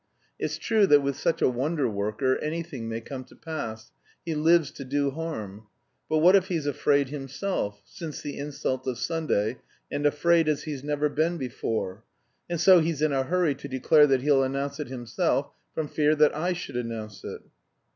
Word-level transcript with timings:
"It's 0.39 0.57
true 0.57 0.87
that 0.87 1.01
with 1.03 1.15
such 1.15 1.43
a 1.43 1.47
wonder 1.47 1.87
worker 1.87 2.39
anything 2.39 2.89
may 2.89 3.01
come 3.01 3.23
to 3.25 3.35
pass; 3.35 3.91
he 4.25 4.33
lives 4.33 4.71
to 4.71 4.83
do 4.83 5.11
harm. 5.11 5.67
But 6.09 6.17
what 6.17 6.35
if 6.35 6.47
he's 6.47 6.65
afraid 6.65 7.09
himself, 7.09 7.83
since 7.85 8.19
the 8.19 8.35
insult 8.35 8.87
of 8.87 8.97
Sunday, 8.97 9.59
and 9.91 10.07
afraid 10.07 10.47
as 10.49 10.63
he's 10.63 10.83
never 10.83 11.07
been 11.07 11.37
before? 11.37 12.03
And 12.49 12.59
so 12.59 12.79
he's 12.79 13.03
in 13.03 13.13
a 13.13 13.21
hurry 13.21 13.53
to 13.53 13.67
declare 13.67 14.07
that 14.07 14.21
he'll 14.23 14.41
announce 14.41 14.79
it 14.79 14.87
himself, 14.87 15.51
from 15.75 15.87
fear 15.87 16.15
that 16.15 16.35
I 16.35 16.53
should 16.53 16.77
announce 16.77 17.23
it. 17.23 17.41